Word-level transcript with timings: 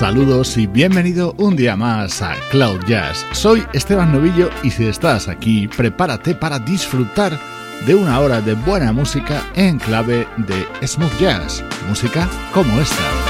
Saludos 0.00 0.56
y 0.56 0.66
bienvenido 0.66 1.34
un 1.36 1.56
día 1.56 1.76
más 1.76 2.22
a 2.22 2.34
Cloud 2.50 2.80
Jazz. 2.88 3.26
Soy 3.32 3.62
Esteban 3.74 4.12
Novillo 4.12 4.48
y 4.62 4.70
si 4.70 4.86
estás 4.86 5.28
aquí, 5.28 5.68
prepárate 5.68 6.34
para 6.34 6.58
disfrutar 6.58 7.38
de 7.86 7.94
una 7.94 8.18
hora 8.20 8.40
de 8.40 8.54
buena 8.54 8.92
música 8.94 9.42
en 9.56 9.78
clave 9.78 10.26
de 10.38 10.86
smooth 10.88 11.18
jazz, 11.18 11.62
música 11.86 12.30
como 12.54 12.80
esta. 12.80 13.29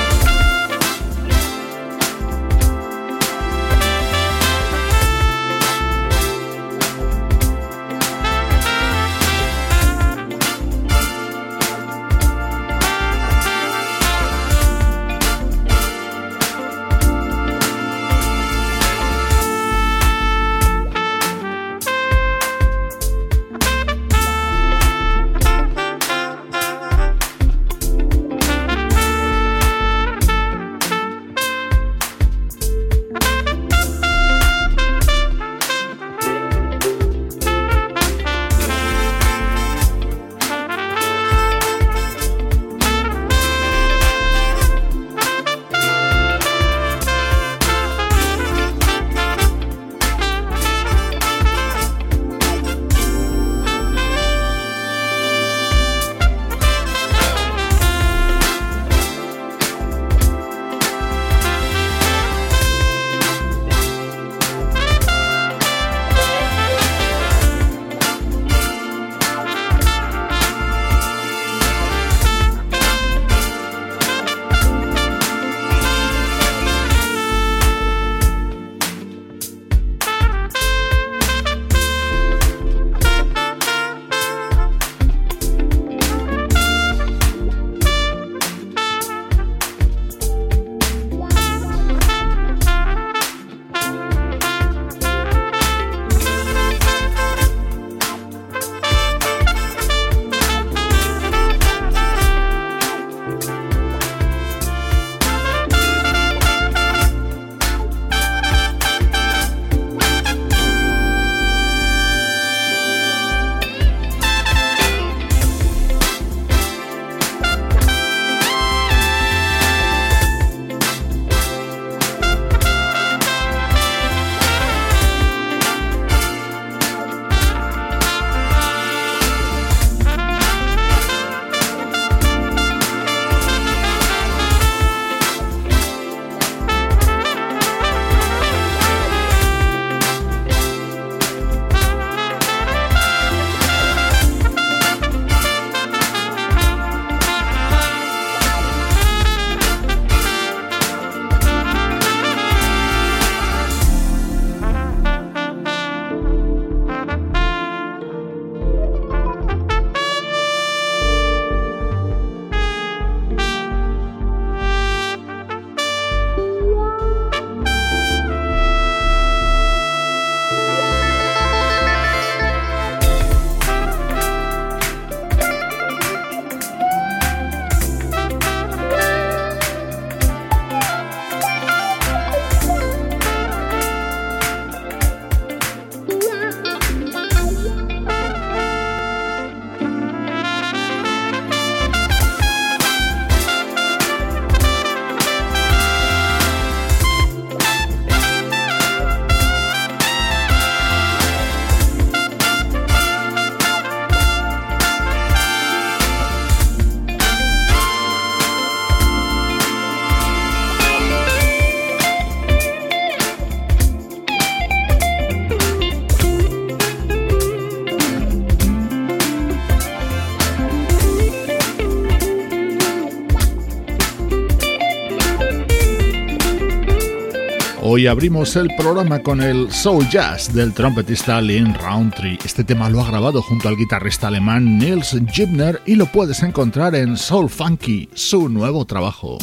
abrimos 228.11 228.57
el 228.57 228.69
programa 228.77 229.21
con 229.21 229.41
el 229.41 229.71
Soul 229.71 230.09
Jazz 230.11 230.53
del 230.53 230.73
trompetista 230.75 231.41
Lynn 231.41 231.75
Roundtree. 231.75 232.39
Este 232.45 232.65
tema 232.65 232.91
lo 232.91 233.01
ha 233.01 233.07
grabado 233.09 233.41
junto 233.41 233.69
al 233.69 233.77
guitarrista 233.77 234.27
alemán 234.27 234.79
Nils 234.79 235.17
Gibner 235.33 235.81
y 235.87 235.95
lo 235.95 236.07
puedes 236.07 236.43
encontrar 236.43 236.95
en 236.97 237.17
Soul 237.17 237.49
Funky, 237.49 238.09
su 238.15 238.49
nuevo 238.49 238.85
trabajo. 238.85 239.39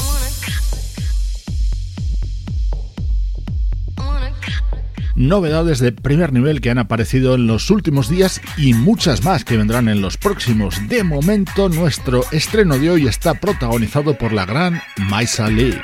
novedades 5.16 5.80
de 5.80 5.92
primer 5.92 6.32
nivel 6.32 6.62
que 6.62 6.70
han 6.70 6.78
aparecido 6.78 7.34
en 7.34 7.48
los 7.48 7.72
últimos 7.72 8.08
días 8.08 8.40
y 8.56 8.76
muchas 8.76 9.24
más 9.24 9.44
que 9.44 9.58
vendrán 9.58 9.88
en 9.90 10.00
los 10.00 10.16
próximos. 10.16 10.76
De 10.88 11.04
momento, 11.04 11.70
nuestro 11.70 12.24
estreno 12.32 12.78
de 12.78 12.92
hoy 12.92 13.08
está 13.08 13.34
protagonizado 13.34 14.16
por 14.16 14.32
la 14.32 14.46
gran 14.46 14.80
Maisa 15.10 15.48
League. 15.48 15.82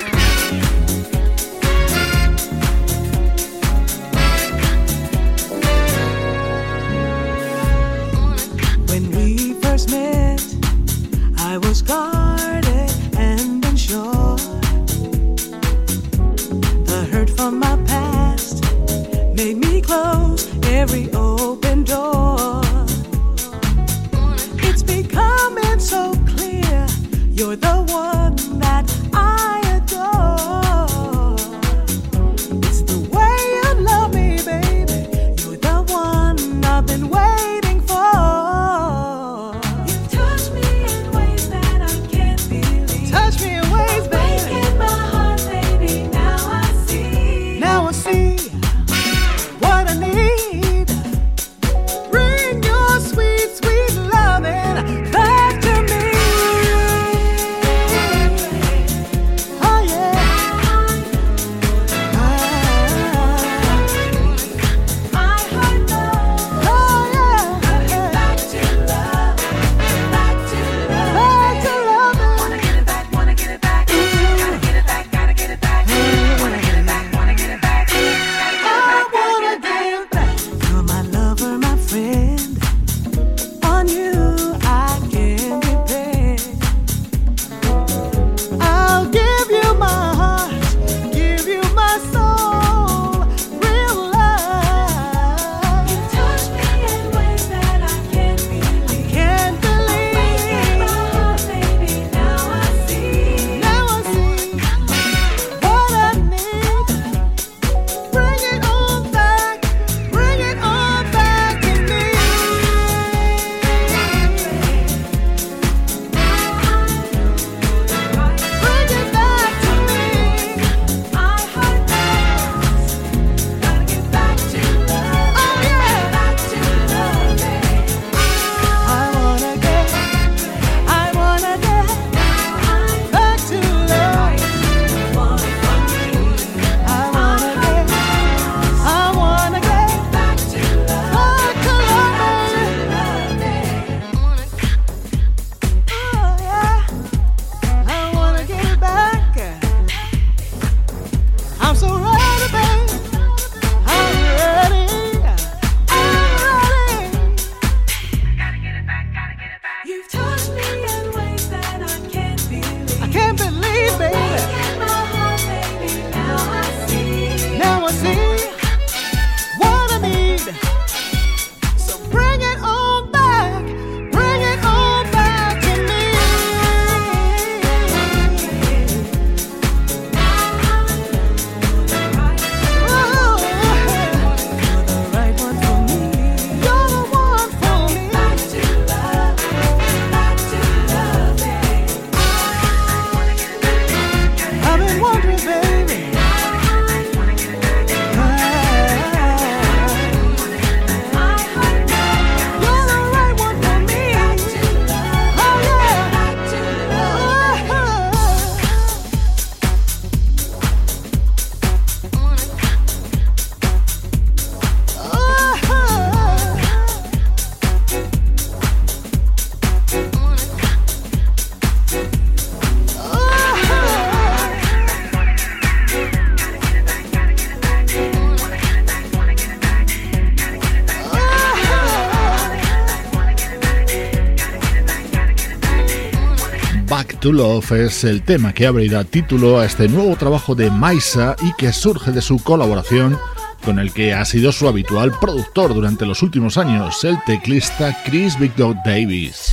to 237.24 237.32
Love 237.32 237.72
es 237.86 238.03
el 238.03 238.22
tema 238.24 238.53
que 238.53 238.68
abrirá 238.68 239.06
título 239.06 239.58
a 239.58 239.65
este 239.65 239.88
nuevo 239.88 240.13
trabajo 240.18 240.56
de 240.56 240.70
Maisa 240.70 241.38
y 241.42 241.53
que 241.58 241.72
surge 241.72 242.12
de 242.12 242.22
su 242.22 242.38
colaboración 242.44 243.18
con 243.63 243.80
el 243.80 243.94
que 243.94 244.13
ha 244.13 244.25
sido 244.25 244.51
su 244.51 244.68
habitual 244.68 245.13
productor 245.22 245.74
durante 245.74 246.06
los 246.06 246.22
últimos 246.22 246.58
años, 246.58 247.01
el 247.06 247.15
teclista 247.25 247.98
Chris 248.06 248.38
Victor 248.38 248.75
Davis. 248.84 249.52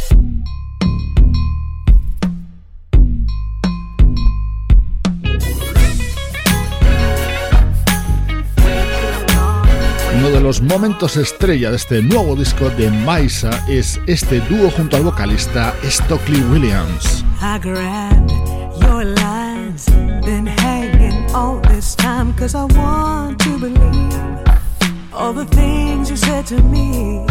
los 10.50 10.60
momentos 10.62 11.16
estrella 11.16 11.70
de 11.70 11.76
este 11.76 12.02
nuevo 12.02 12.34
disco 12.34 12.70
de 12.70 12.90
Maisa 12.90 13.50
es 13.68 14.00
este 14.08 14.40
dúo 14.48 14.68
junto 14.72 14.96
al 14.96 15.04
vocalista 15.04 15.72
Stockley 15.84 16.40
Williams. 16.50 17.22
I 17.40 17.60
grabbed 17.62 18.32
your 18.82 19.04
lines, 19.04 19.86
been 20.26 20.48
hanging 20.48 21.24
all 21.36 21.60
this 21.72 21.94
time, 21.94 22.32
cause 22.36 22.56
I 22.56 22.64
want 22.76 23.38
to 23.42 23.58
believe 23.60 24.40
all 25.14 25.32
the 25.32 25.44
things 25.54 26.10
you 26.10 26.16
said 26.16 26.44
to 26.46 26.60
me. 26.64 27.24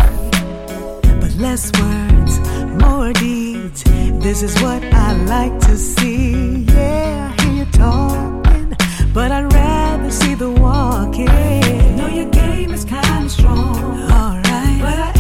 But 1.20 1.36
less 1.38 1.70
words, 1.78 2.40
more 2.82 3.12
deeds, 3.12 3.84
this 4.24 4.44
is 4.44 4.56
what 4.62 4.82
I 4.94 5.12
like 5.26 5.60
to 5.68 5.76
see. 5.76 6.64
Yeah, 6.74 7.36
I 7.38 7.42
hear 7.44 7.66
you 7.66 7.72
talk. 7.74 8.49
but 9.14 9.32
I'd 9.32 9.52
rather 9.52 10.12
see 10.12 10.36
the 10.36 10.52
walking. 10.52 11.26
No, 11.96 12.08
your 12.08 12.30
game 12.30 12.72
is 12.74 12.86
kinda 12.86 13.28
strong. 13.30 13.80
Alright. 14.12 14.82
But 14.82 15.00
I 15.00 15.14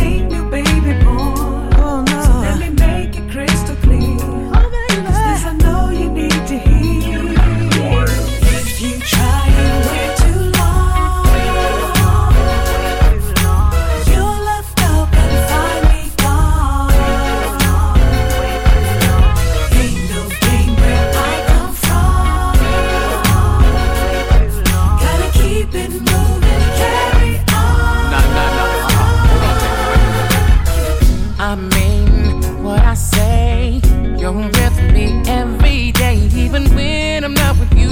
You're 34.31 34.37
with 34.45 34.77
me 34.93 35.19
every 35.25 35.91
day, 35.93 36.17
even 36.35 36.65
when 36.75 37.23
I'm 37.23 37.33
not 37.33 37.57
with 37.57 37.73
you. 37.75 37.89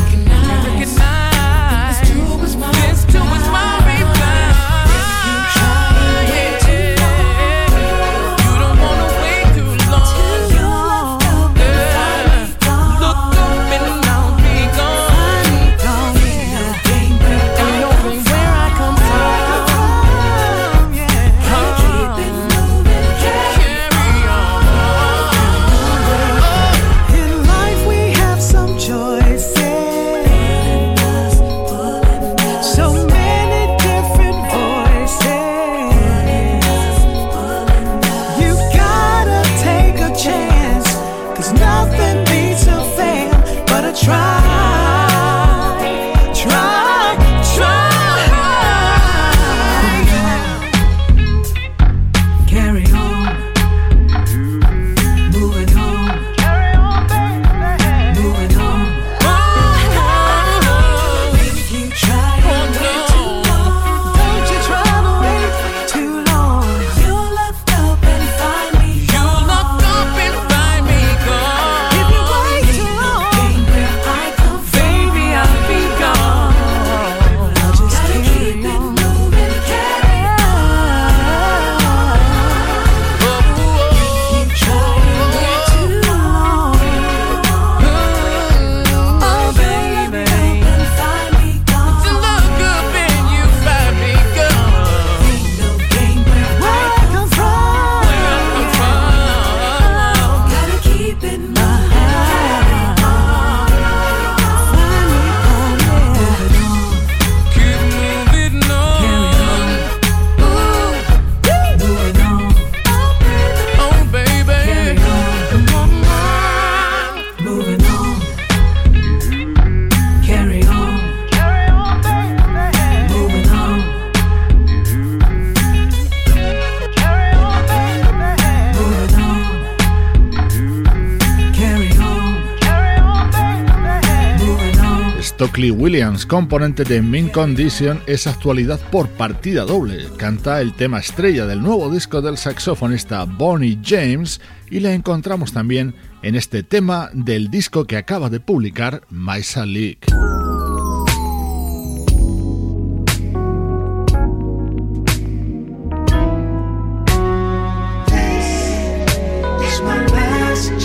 Clee 135.56 135.72
Williams, 135.72 136.26
componente 136.26 136.84
de 136.84 137.02
Mean 137.02 137.30
Condition, 137.30 138.02
es 138.08 138.28
actualidad 138.28 138.78
por 138.92 139.08
partida 139.08 139.64
doble. 139.64 140.04
Canta 140.18 140.60
el 140.60 140.74
tema 140.74 141.00
estrella 141.00 141.46
del 141.46 141.62
nuevo 141.62 141.90
disco 141.90 142.20
del 142.22 142.38
saxofonista 142.38 143.24
Bonnie 143.24 143.80
James 143.82 144.42
y 144.70 144.82
la 144.82 144.92
encontramos 144.92 145.54
también 145.54 145.96
en 146.24 146.36
este 146.36 146.64
tema 146.64 147.10
del 147.14 147.50
disco 147.50 147.88
que 147.88 147.96
acaba 147.96 148.30
de 148.30 148.42
publicar 148.42 149.04
Maisa 149.10 149.66
League. 149.66 150.00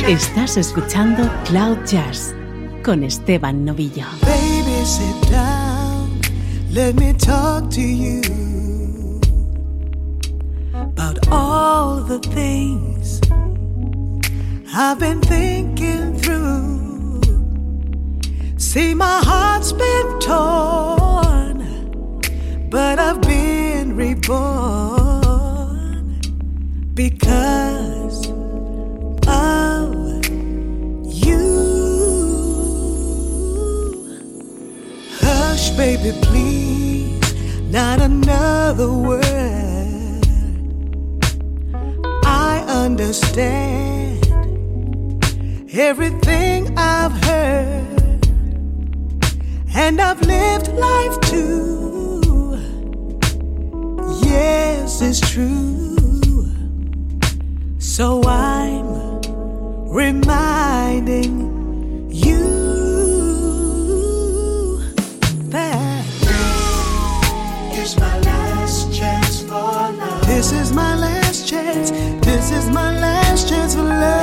Estás 0.07 0.57
escuchando 0.57 1.29
Cloud 1.49 1.79
Jazz 1.91 2.37
con 2.85 3.03
Esteban 3.03 3.65
Novillo. 3.65 4.05
sit 4.97 5.19
down, 5.31 6.05
let 6.71 6.95
me 6.97 7.13
talk 7.13 7.71
to 7.71 7.81
you 7.81 8.21
about 10.75 11.19
all 11.29 12.01
the 12.11 12.19
things 12.19 13.21
I've 14.75 14.99
been 14.99 15.21
thinking 15.21 16.07
through. 16.21 17.21
See, 18.59 18.93
my 18.95 19.17
heart's 19.31 19.73
been 19.73 20.09
torn, 20.19 22.19
but 22.69 22.99
I've 22.99 23.21
been 23.23 23.95
reborn 23.95 24.51
because 26.95 28.29
of 29.29 29.80
baby, 35.87 36.13
please, 36.21 37.35
not 37.73 38.03
another 38.03 38.93
word. 38.93 39.23
I 42.23 42.63
understand 42.69 44.19
everything 45.73 46.77
I've 46.77 47.17
heard, 47.29 48.21
and 49.75 49.99
I've 50.03 50.21
lived 50.21 50.69
life 50.91 51.19
too. 51.33 52.11
Yes, 54.23 55.01
it's 55.01 55.23
true. 55.33 55.97
So 57.79 58.23
I'm 58.27 59.21
reminding 59.89 61.50
is 67.93 68.01
my 68.01 68.19
last 68.21 68.91
This 70.27 70.53
is 70.53 70.73
my 70.73 70.95
last 70.95 71.49
chance. 71.49 71.91
This 72.25 72.51
is 72.53 72.71
my 72.71 72.91
last 73.01 73.49
chance 73.49 73.75
for 73.75 73.83
love. 73.83 74.23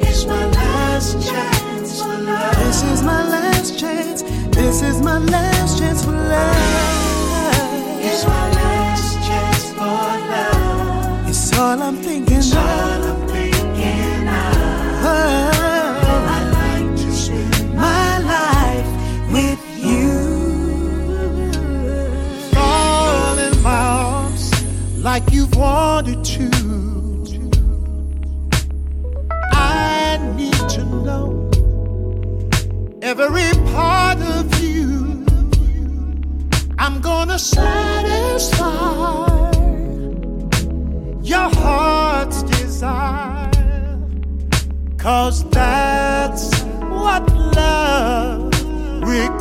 This 0.00 0.26
my 0.26 0.44
last 0.46 1.28
chance 1.28 2.02
for 2.02 2.18
love. 2.28 2.56
This 2.56 2.82
is 2.84 3.02
my 3.02 3.22
last 3.28 3.78
chance. 3.78 4.22
This 4.54 4.82
is 4.82 5.00
my 5.02 5.18
last 5.18 5.78
chance 5.78 6.04
for 6.04 6.12
love. 6.12 8.02
It's 8.06 8.24
my 8.26 8.46
last 8.60 9.14
chance 9.26 9.72
for 9.72 10.20
love. 10.30 11.28
It's 11.28 11.52
all 11.58 11.82
I'm 11.82 11.96
thinking 11.96 12.42
of. 12.58 12.89
like 25.12 25.32
you've 25.32 25.56
wanted 25.56 26.22
to. 26.24 26.48
I 29.52 30.18
need 30.36 30.62
to 30.76 30.84
know 31.06 31.30
every 33.02 33.48
part 33.72 34.18
of 34.36 34.44
you. 34.62 34.86
I'm 36.78 37.00
gonna 37.00 37.40
satisfy 37.40 39.26
your 41.32 41.48
heart's 41.64 42.44
desire, 42.44 44.00
cause 44.96 45.36
that's 45.50 46.44
what 47.02 47.22
love 47.58 48.44
requires. 49.12 49.39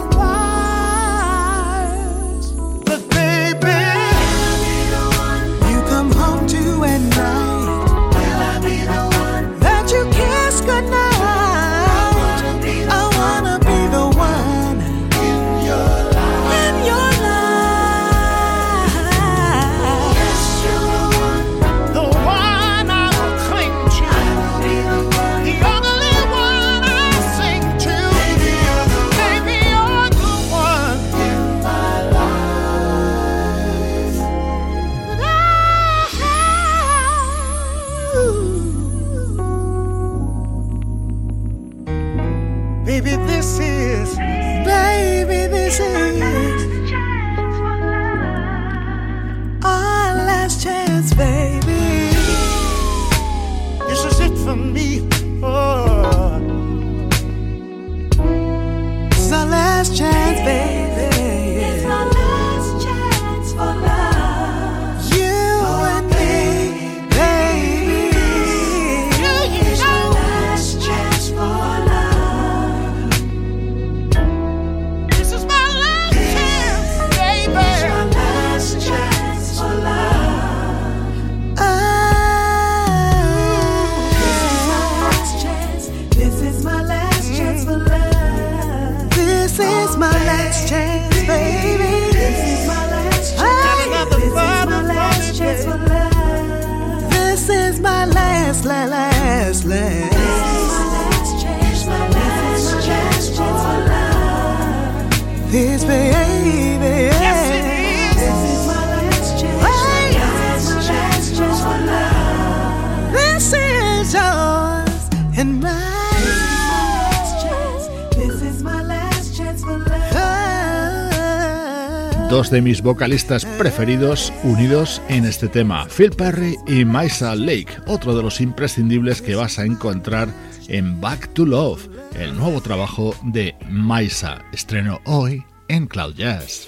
mis 122.62 122.82
vocalistas 122.82 123.46
preferidos 123.58 124.34
unidos 124.44 125.02
en 125.08 125.26
este 125.26 125.48
tema, 125.48 125.88
Phil 125.96 126.12
Perry 126.12 126.56
y 126.68 126.84
Maisa 126.86 127.36
Lake, 127.36 127.68
otro 127.88 128.16
de 128.16 128.24
los 128.24 128.42
imprescindibles 128.42 129.22
que 129.22 129.36
vas 129.36 129.60
a 129.60 129.66
encontrar 129.66 130.28
en 130.68 131.00
Back 131.02 131.34
to 131.34 131.46
Love, 131.46 131.88
el 132.20 132.36
nuevo 132.38 132.62
trabajo 132.62 133.16
de 133.24 133.56
Maisa, 133.70 134.40
estreno 134.52 135.00
hoy 135.06 135.44
en 135.68 135.88
Cloud 135.88 136.16
Jazz. 136.16 136.66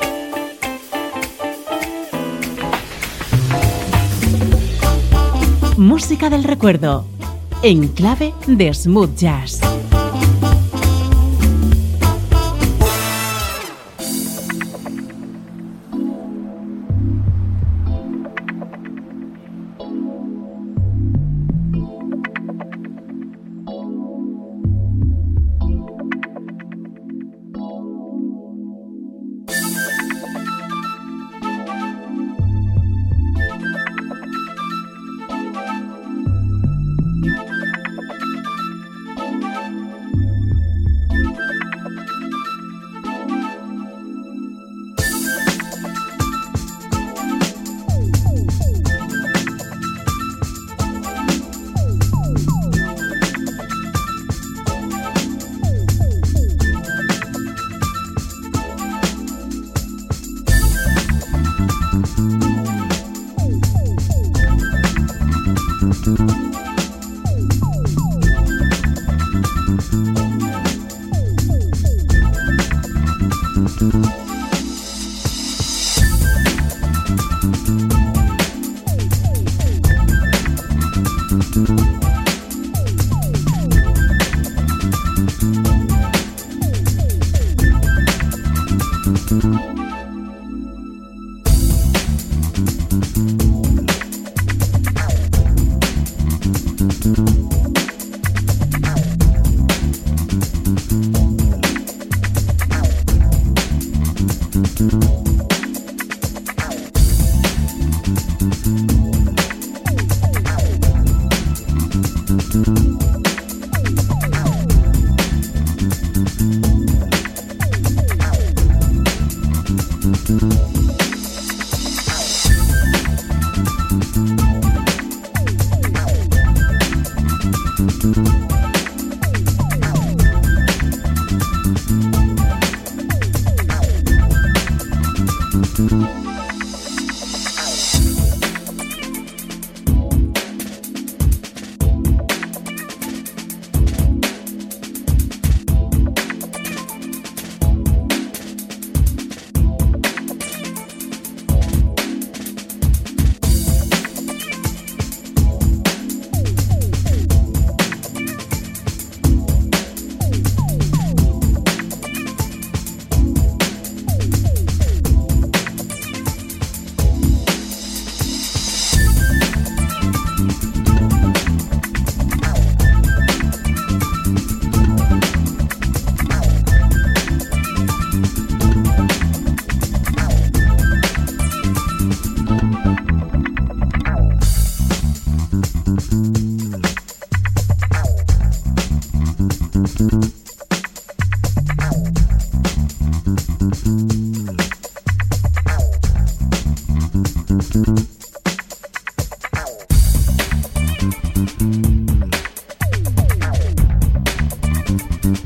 Música 5.77 6.30
del 6.30 6.43
recuerdo, 6.43 7.06
en 7.63 7.88
clave 7.89 8.34
de 8.47 8.73
smooth 8.73 9.15
jazz. 9.15 9.62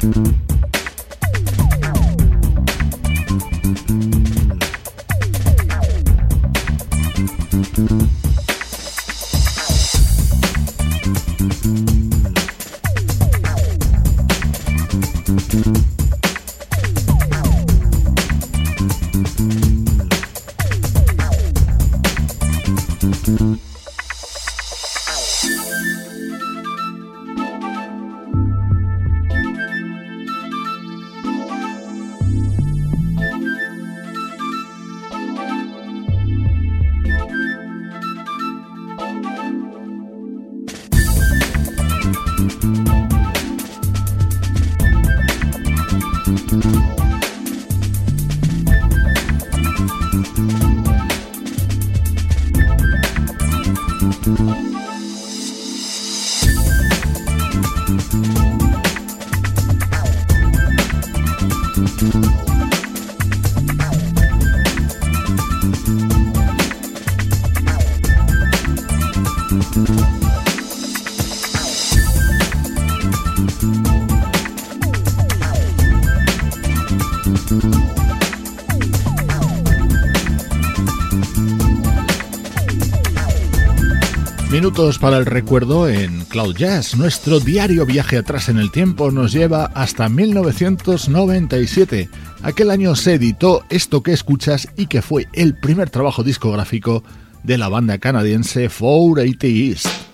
Mm-hmm. 0.06 0.45
para 85.02 85.18
el 85.18 85.26
recuerdo 85.26 85.90
en 85.90 86.26
Cloud 86.26 86.56
Jazz. 86.58 86.96
Nuestro 86.96 87.40
diario 87.40 87.88
viaje 87.88 88.18
atrás 88.18 88.50
en 88.50 88.60
el 88.60 88.72
tiempo 88.72 89.10
nos 89.10 89.32
lleva 89.34 89.66
hasta 89.74 90.08
1997. 90.10 92.08
Aquel 92.44 92.70
año 92.70 92.96
se 92.96 93.16
editó 93.16 93.64
esto 93.72 94.04
que 94.04 94.14
escuchas 94.14 94.68
y 94.78 94.86
que 94.86 95.02
fue 95.02 95.26
el 95.34 95.58
primer 95.60 95.90
trabajo 95.90 96.24
discográfico 96.24 97.04
de 97.44 97.58
la 97.58 97.68
banda 97.68 97.98
canadiense 97.98 98.70
480 98.70 99.48
East. 99.48 100.05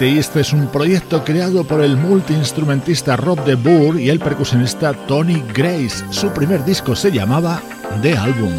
East 0.00 0.36
es 0.36 0.52
un 0.52 0.66
proyecto 0.68 1.24
creado 1.24 1.64
por 1.64 1.80
el 1.82 1.96
multiinstrumentista 1.96 3.16
Rob 3.16 3.42
de 3.44 3.54
Boer 3.54 3.98
y 4.00 4.10
el 4.10 4.18
percusionista 4.18 4.92
Tony 5.06 5.42
Grace. 5.54 6.04
Su 6.10 6.30
primer 6.30 6.64
disco 6.64 6.96
se 6.96 7.12
llamaba 7.12 7.60
The 8.02 8.16
Album. 8.16 8.58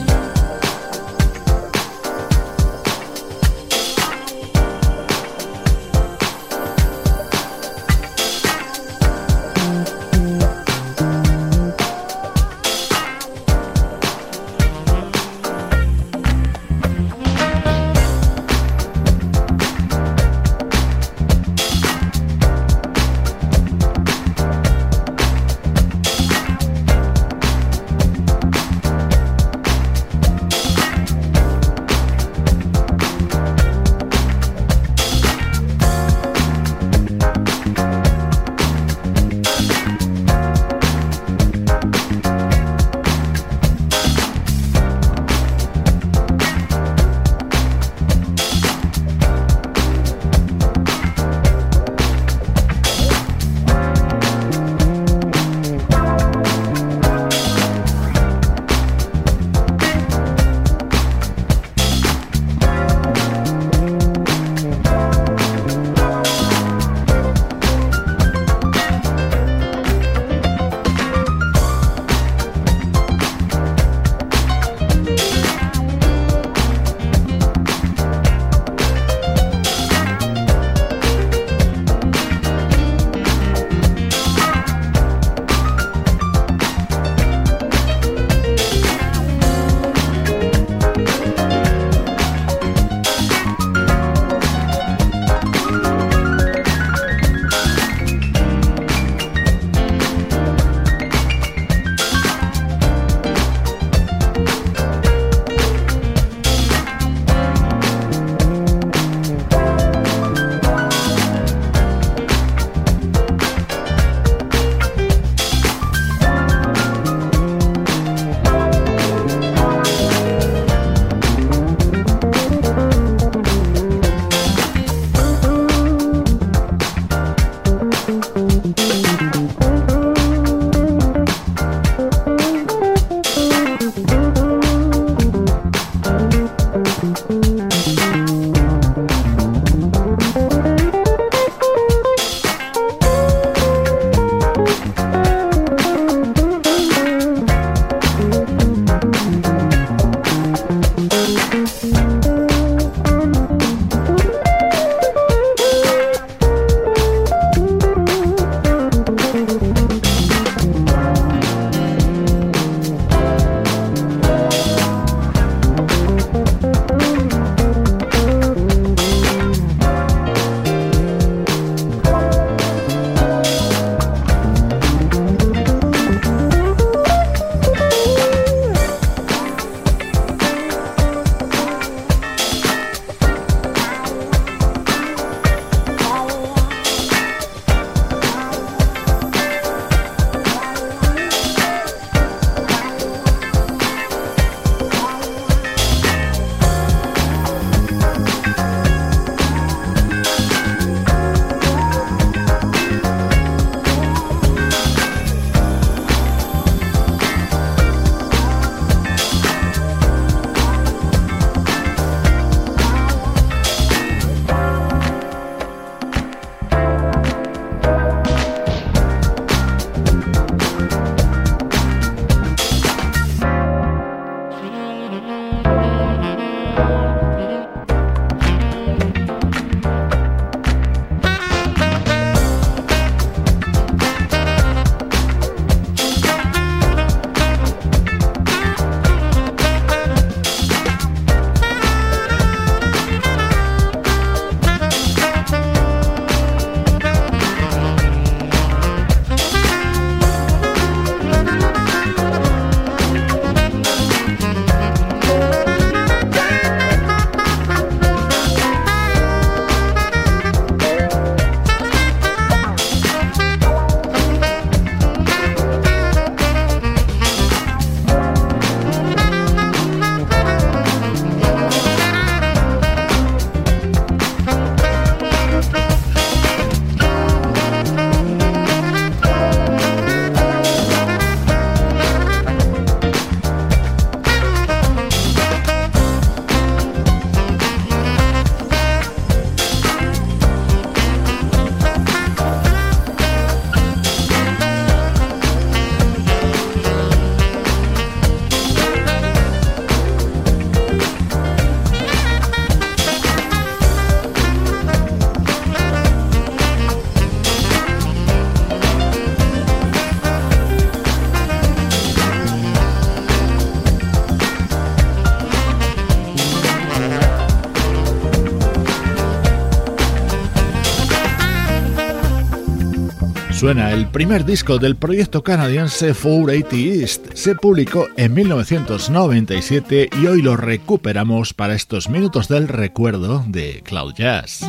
Suena 323.58 323.92
el 323.92 324.06
primer 324.06 324.46
disco 324.46 324.78
del 324.78 324.98
proyecto 324.98 325.42
canadiense 325.44 326.14
480 326.14 326.76
East. 326.76 327.26
Se 327.34 327.56
publicó 327.56 328.06
en 328.16 328.36
1997 328.36 330.12
y 330.22 330.28
hoy 330.28 330.44
lo 330.44 330.56
recuperamos 330.56 331.56
para 331.56 331.74
estos 331.74 332.08
minutos 332.08 332.50
del 332.50 332.68
recuerdo 332.68 333.44
de 333.48 333.82
Cloud 333.84 334.14
Jazz. 334.16 334.60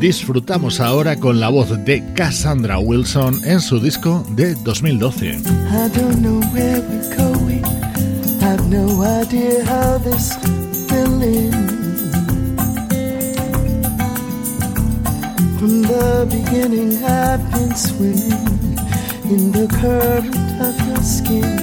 Disfrutamos 0.00 0.80
ahora 0.80 1.14
con 1.14 1.38
la 1.38 1.48
voz 1.48 1.68
de 1.84 2.02
Cassandra 2.14 2.80
Wilson 2.80 3.40
en 3.44 3.60
su 3.60 3.78
disco 3.78 4.26
de 4.34 4.56
2012. 4.56 5.38
From 15.60 15.82
the 15.82 16.24
beginning, 16.30 17.04
I've 17.04 17.44
been 17.52 17.76
swimming 17.76 18.32
in 19.30 19.52
the 19.52 19.66
current 19.78 20.34
of 20.58 20.88
your 20.88 21.02
skin. 21.02 21.54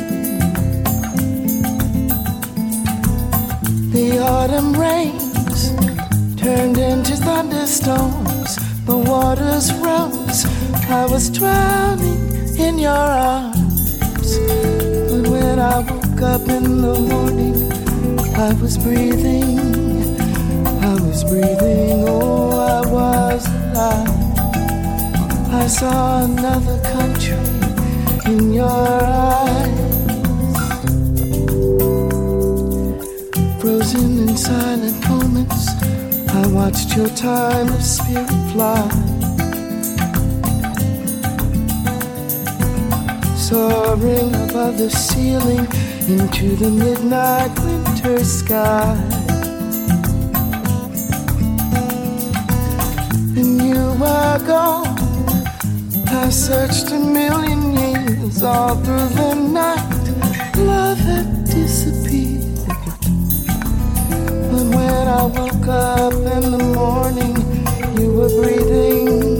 The 3.89 4.19
autumn 4.21 4.73
rains 4.73 5.71
turned 6.39 6.77
into 6.77 7.15
thunderstorms. 7.15 8.57
The 8.85 8.95
waters 8.95 9.73
rose. 9.73 10.45
I 10.91 11.07
was 11.07 11.31
drowning 11.31 12.35
in 12.59 12.77
your 12.77 12.91
arms. 12.91 14.37
But 15.09 15.27
when 15.31 15.57
I 15.59 15.79
woke 15.79 16.21
up 16.21 16.47
in 16.49 16.81
the 16.83 16.99
morning, 16.99 17.71
I 18.37 18.53
was 18.61 18.77
breathing. 18.77 19.57
I 20.85 20.93
was 21.01 21.23
breathing. 21.23 22.07
Oh, 22.07 22.59
I 22.59 22.85
was. 22.87 23.56
I 23.79 25.67
saw 25.69 26.23
another 26.25 26.81
country 26.81 27.37
in 28.25 28.51
your 28.51 28.65
eyes. 28.65 29.93
Frozen 33.61 34.29
in 34.29 34.35
silent 34.35 34.99
moments, 35.07 35.67
I 36.29 36.47
watched 36.47 36.97
your 36.97 37.07
time 37.09 37.67
of 37.71 37.83
spirit 37.83 38.27
fly. 38.51 38.89
Soaring 43.35 44.33
above 44.49 44.79
the 44.79 44.89
ceiling 44.89 45.67
into 46.11 46.55
the 46.55 46.71
midnight 46.71 47.51
winter 47.59 48.23
sky. 48.23 49.16
I 54.45 56.29
searched 56.29 56.91
a 56.91 56.99
million 56.99 57.73
years 57.73 58.43
all 58.43 58.75
through 58.75 59.07
the 59.15 59.33
night. 59.33 60.55
Love 60.57 60.99
had 60.99 61.43
disappeared. 61.45 62.57
But 64.51 64.75
when 64.75 65.07
I 65.07 65.25
woke 65.25 65.67
up 65.67 66.13
in 66.13 66.51
the 66.51 66.71
morning, 66.75 67.35
you 67.99 68.13
were 68.13 68.29
breathing, 68.29 69.39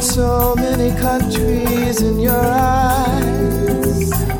so 0.00 0.54
many 0.56 0.90
countries 1.00 2.02
in 2.02 2.18
your 2.20 2.36
eyes. 2.38 4.39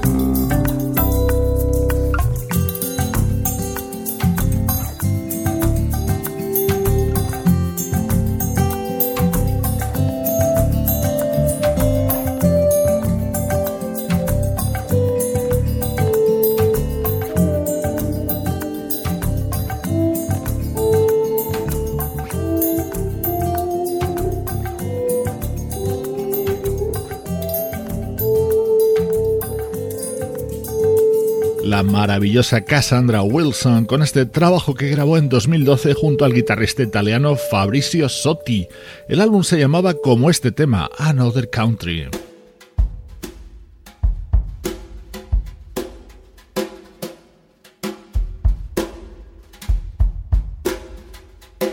maravillosa 31.82 32.62
Cassandra 32.64 33.22
Wilson 33.22 33.86
con 33.86 34.02
este 34.02 34.26
trabajo 34.26 34.74
que 34.74 34.88
grabó 34.90 35.16
en 35.16 35.28
2012 35.28 35.94
junto 35.94 36.24
al 36.24 36.32
guitarrista 36.34 36.82
italiano 36.82 37.36
Fabrizio 37.50 38.08
Sotti. 38.08 38.66
El 39.08 39.20
álbum 39.20 39.42
se 39.42 39.58
llamaba 39.58 39.94
como 39.94 40.30
este 40.30 40.52
tema, 40.52 40.90
Another 40.98 41.48
Country. 41.48 42.08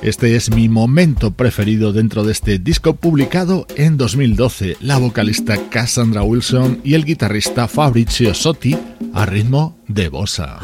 Este 0.08 0.38
es 0.38 0.52
mi 0.56 0.70
momento 0.70 1.32
preferido 1.32 1.92
dentro 1.92 2.24
de 2.24 2.32
este 2.32 2.60
disco 2.60 2.96
publicado 2.96 3.68
en 3.76 3.98
2012. 3.98 4.78
La 4.80 4.96
vocalista 4.98 5.58
Cassandra 5.70 6.24
Wilson 6.24 6.80
y 6.86 6.94
el 6.94 7.04
guitarrista 7.04 7.68
Fabrizio 7.68 8.34
Sotti 8.34 8.78
a 9.14 9.26
ritmo 9.26 9.78
de 9.90 10.08
bossa. 10.08 10.60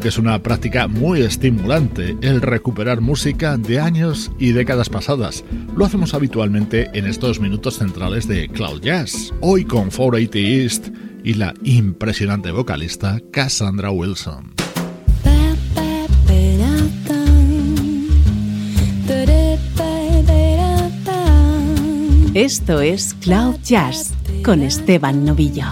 que 0.00 0.08
es 0.08 0.18
una 0.18 0.42
práctica 0.42 0.86
muy 0.86 1.22
estimulante 1.22 2.16
el 2.20 2.40
recuperar 2.40 3.00
música 3.00 3.56
de 3.56 3.80
años 3.80 4.30
y 4.38 4.52
décadas 4.52 4.88
pasadas. 4.90 5.44
Lo 5.76 5.84
hacemos 5.84 6.14
habitualmente 6.14 6.88
en 6.96 7.06
estos 7.06 7.40
minutos 7.40 7.78
centrales 7.78 8.28
de 8.28 8.48
Cloud 8.48 8.80
Jazz, 8.80 9.32
hoy 9.40 9.64
con 9.64 9.90
480 9.90 10.38
East 10.38 10.88
y 11.24 11.34
la 11.34 11.54
impresionante 11.64 12.50
vocalista 12.50 13.18
Cassandra 13.32 13.90
Wilson. 13.90 14.52
Esto 22.34 22.80
es 22.80 23.14
Cloud 23.14 23.56
Jazz 23.64 24.12
con 24.44 24.62
Esteban 24.62 25.24
Novillo. 25.24 25.64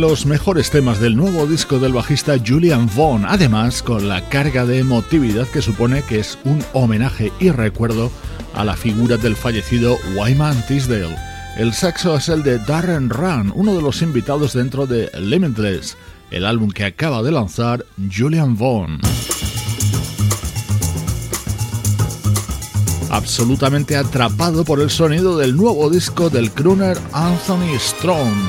los 0.00 0.24
mejores 0.24 0.70
temas 0.70 0.98
del 0.98 1.14
nuevo 1.14 1.46
disco 1.46 1.78
del 1.78 1.92
bajista 1.92 2.36
Julian 2.44 2.88
Vaughn, 2.96 3.26
además 3.28 3.82
con 3.82 4.08
la 4.08 4.26
carga 4.30 4.64
de 4.64 4.78
emotividad 4.78 5.46
que 5.48 5.60
supone 5.60 6.02
que 6.02 6.20
es 6.20 6.38
un 6.44 6.64
homenaje 6.72 7.30
y 7.38 7.50
recuerdo 7.50 8.10
a 8.54 8.64
la 8.64 8.76
figura 8.76 9.18
del 9.18 9.36
fallecido 9.36 9.98
Wyman 10.16 10.66
Tisdale. 10.66 11.14
El 11.58 11.74
saxo 11.74 12.16
es 12.16 12.30
el 12.30 12.42
de 12.42 12.58
Darren 12.60 13.10
Run, 13.10 13.52
uno 13.54 13.74
de 13.74 13.82
los 13.82 14.00
invitados 14.00 14.54
dentro 14.54 14.86
de 14.86 15.10
Limitless, 15.20 15.98
el 16.30 16.46
álbum 16.46 16.70
que 16.70 16.86
acaba 16.86 17.22
de 17.22 17.32
lanzar 17.32 17.84
Julian 18.12 18.56
Vaughn. 18.56 19.00
absolutamente 23.12 23.96
atrapado 23.96 24.64
por 24.64 24.80
el 24.80 24.88
sonido 24.88 25.36
del 25.36 25.56
nuevo 25.56 25.90
disco 25.90 26.30
del 26.30 26.50
crooner 26.52 26.96
Anthony 27.12 27.76
Strong. 27.76 28.48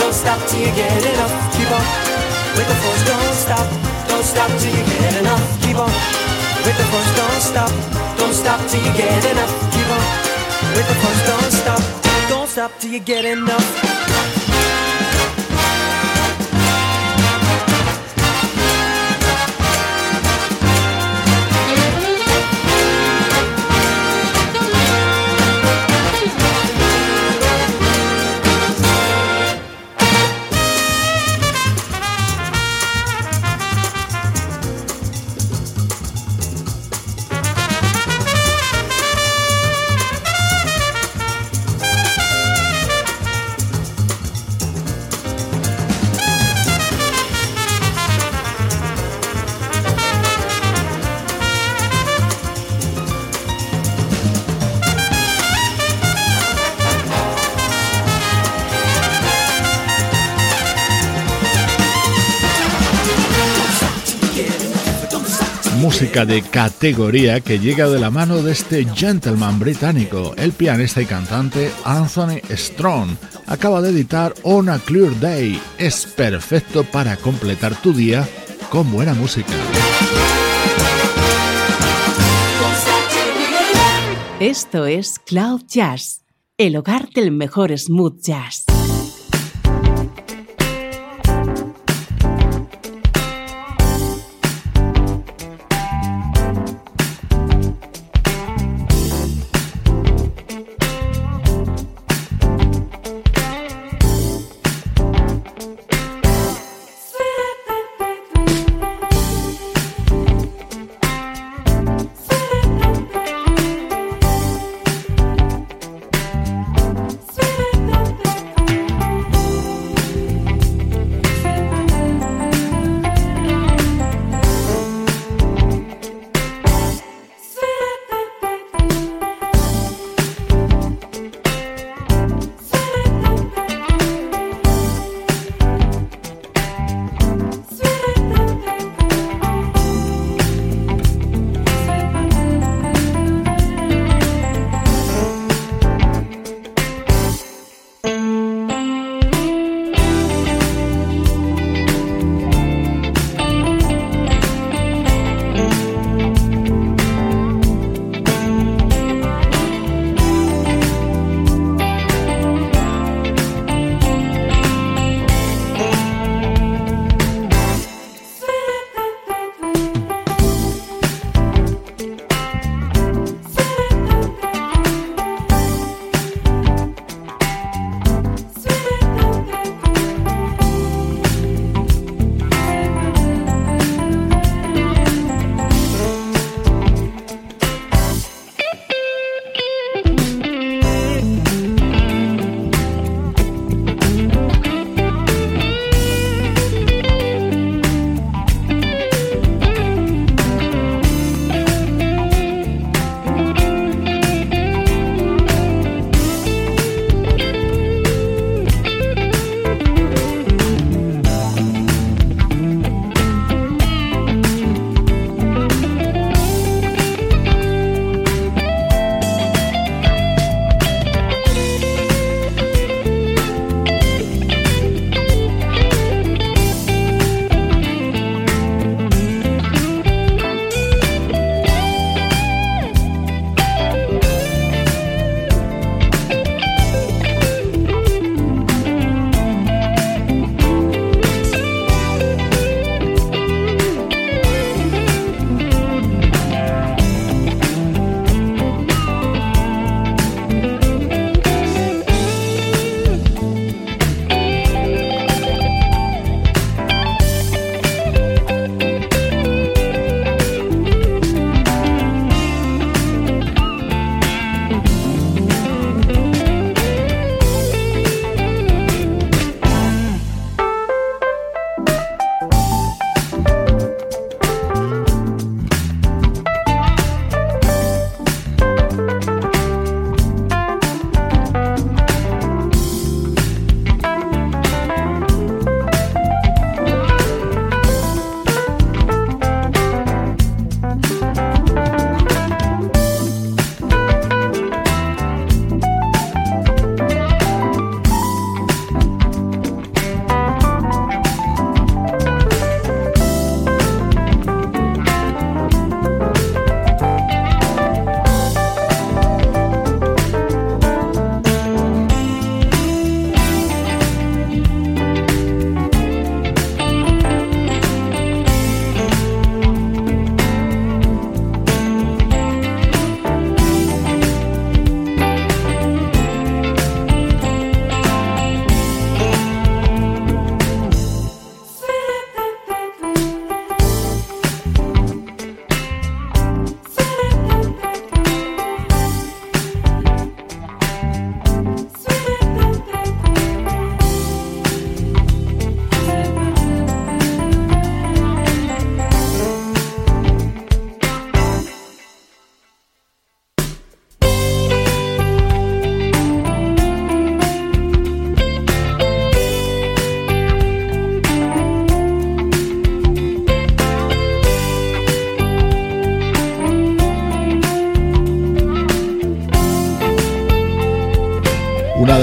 don't 0.00 0.14
stop 0.14 0.38
till 0.48 0.60
you 0.64 0.72
get 0.80 1.02
enough. 1.04 1.34
Keep 1.54 1.70
on 1.72 1.84
with 2.56 2.68
the 2.72 2.76
force. 2.82 3.02
Don't 3.04 3.36
stop, 3.44 3.66
don't 4.08 4.24
stop 4.24 4.50
till 4.60 4.74
you 4.80 4.84
get 4.92 5.12
enough. 5.22 5.44
Keep 5.62 5.76
on 5.76 5.92
with 6.64 6.76
the 6.80 6.86
force. 6.92 7.10
Don't 7.20 7.42
stop, 7.52 7.70
don't 8.18 8.32
stop 8.34 8.60
till 8.70 8.82
you 8.84 8.92
get 9.00 9.22
enough. 9.32 9.54
Keep 9.74 9.88
on 9.96 10.04
with 10.74 10.86
the 10.90 10.96
force. 11.02 11.20
Don't 11.28 11.52
stop, 11.60 11.82
don't 12.30 12.48
stop 12.48 12.70
till 12.80 12.92
you 12.96 13.00
get 13.12 13.24
enough. 13.36 14.37
música 66.00 66.24
de 66.24 66.42
categoría 66.42 67.40
que 67.40 67.58
llega 67.58 67.88
de 67.88 67.98
la 67.98 68.08
mano 68.08 68.40
de 68.40 68.52
este 68.52 68.86
gentleman 68.94 69.58
británico, 69.58 70.32
el 70.36 70.52
pianista 70.52 71.02
y 71.02 71.06
cantante 71.06 71.72
Anthony 71.84 72.38
Strong. 72.50 73.16
Acaba 73.48 73.80
de 73.82 73.90
editar 73.90 74.32
On 74.44 74.68
a 74.68 74.78
Clear 74.78 75.18
Day. 75.18 75.60
Es 75.76 76.06
perfecto 76.06 76.84
para 76.84 77.16
completar 77.16 77.74
tu 77.82 77.92
día 77.92 78.28
con 78.70 78.92
buena 78.92 79.12
música. 79.14 79.52
Esto 84.38 84.86
es 84.86 85.18
Cloud 85.26 85.62
Jazz, 85.66 86.20
el 86.58 86.76
hogar 86.76 87.08
del 87.10 87.32
mejor 87.32 87.76
smooth 87.76 88.22
jazz. 88.22 88.67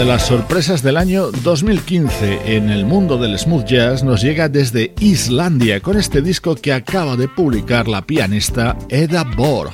las 0.06 0.28
sorpresas 0.28 0.84
del 0.84 0.97
año 0.97 1.32
2015 1.32 2.56
en 2.58 2.70
el 2.70 2.86
mundo 2.86 3.18
del 3.18 3.39
smooth 3.39 3.66
jazz 3.66 4.03
nos 4.03 4.22
llega 4.22 4.49
desde 4.49 4.93
Islandia 4.99 5.82
con 5.82 5.97
este 5.97 6.22
disco 6.22 6.53
que 6.56 6.74
acaba 6.74 7.16
de 7.16 7.28
publicar 7.28 7.88
la 7.88 8.03
pianista 8.03 8.78
Eda 8.89 9.24
Borg. 9.24 9.74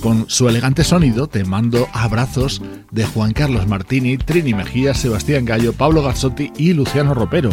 Con 0.00 0.26
su 0.30 0.48
elegante 0.48 0.84
sonido 0.84 1.26
te 1.26 1.44
mando 1.44 1.88
abrazos 1.92 2.62
de 2.92 3.04
Juan 3.06 3.32
Carlos 3.32 3.66
Martini, 3.66 4.18
Trini 4.18 4.54
Mejía, 4.54 4.94
Sebastián 4.94 5.44
Gallo, 5.44 5.72
Pablo 5.72 6.00
Gazzotti 6.02 6.52
y 6.56 6.74
Luciano 6.74 7.12
Ropero. 7.12 7.50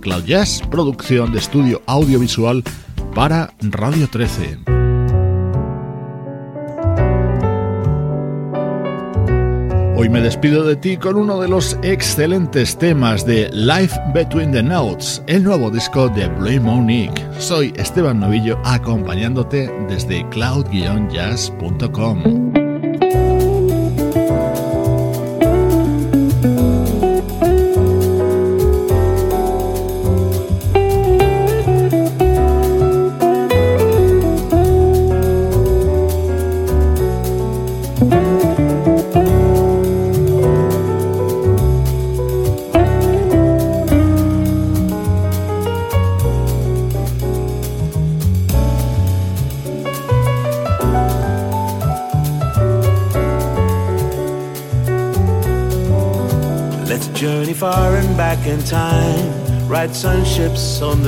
Cloud 0.00 0.24
Jazz, 0.24 0.60
producción 0.72 1.32
de 1.32 1.38
estudio 1.38 1.82
audiovisual 1.86 2.64
para 3.14 3.52
Radio 3.60 4.08
13. 4.08 4.77
Hoy 10.00 10.08
me 10.08 10.20
despido 10.20 10.62
de 10.64 10.76
ti 10.76 10.96
con 10.96 11.16
uno 11.16 11.40
de 11.40 11.48
los 11.48 11.76
excelentes 11.82 12.78
temas 12.78 13.26
de 13.26 13.50
Life 13.52 13.96
Between 14.14 14.52
the 14.52 14.62
Notes, 14.62 15.20
el 15.26 15.42
nuevo 15.42 15.72
disco 15.72 16.08
de 16.08 16.28
Blue 16.28 16.60
Monique. 16.60 17.20
Soy 17.40 17.72
Esteban 17.74 18.20
Novillo 18.20 18.60
acompañándote 18.64 19.68
desde 19.88 20.24
cloud-jazz.com. 20.28 22.47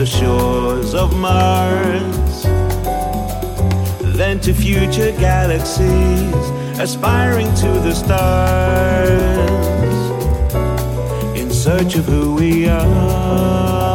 the 0.00 0.06
shores 0.06 0.94
of 0.94 1.14
Mars, 1.18 2.44
then 4.16 4.40
to 4.40 4.54
future 4.54 5.12
galaxies, 5.18 6.48
aspiring 6.80 7.54
to 7.56 7.68
the 7.86 7.92
stars, 7.92 9.10
in 11.38 11.50
search 11.50 11.96
of 11.96 12.06
who 12.06 12.34
we 12.34 12.66
are. 12.66 13.89